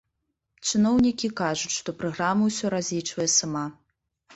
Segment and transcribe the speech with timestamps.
[0.69, 3.69] Чыноўнікі кажуць, што праграма ўсё разлічвае сама.